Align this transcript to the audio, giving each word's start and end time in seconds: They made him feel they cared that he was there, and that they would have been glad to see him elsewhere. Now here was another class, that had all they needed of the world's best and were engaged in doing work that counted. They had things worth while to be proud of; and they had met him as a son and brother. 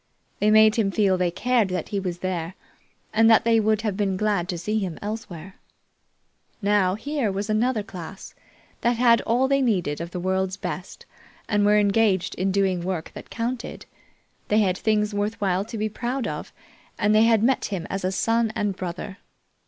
They 0.39 0.49
made 0.49 0.77
him 0.77 0.89
feel 0.89 1.15
they 1.15 1.29
cared 1.29 1.67
that 1.67 1.89
he 1.89 1.99
was 1.99 2.17
there, 2.25 2.55
and 3.13 3.29
that 3.29 3.43
they 3.45 3.59
would 3.59 3.83
have 3.83 3.95
been 3.95 4.17
glad 4.17 4.49
to 4.49 4.57
see 4.57 4.79
him 4.79 4.97
elsewhere. 4.99 5.57
Now 6.59 6.95
here 6.95 7.31
was 7.31 7.51
another 7.51 7.83
class, 7.83 8.33
that 8.81 8.95
had 8.97 9.21
all 9.21 9.47
they 9.47 9.61
needed 9.61 10.01
of 10.01 10.09
the 10.09 10.19
world's 10.19 10.57
best 10.57 11.05
and 11.47 11.67
were 11.67 11.77
engaged 11.77 12.33
in 12.33 12.51
doing 12.51 12.81
work 12.81 13.11
that 13.13 13.29
counted. 13.29 13.85
They 14.47 14.57
had 14.61 14.75
things 14.79 15.13
worth 15.13 15.39
while 15.39 15.63
to 15.65 15.77
be 15.77 15.87
proud 15.87 16.25
of; 16.25 16.51
and 16.97 17.13
they 17.13 17.25
had 17.25 17.43
met 17.43 17.65
him 17.65 17.85
as 17.87 18.03
a 18.03 18.11
son 18.11 18.51
and 18.55 18.75
brother. 18.75 19.19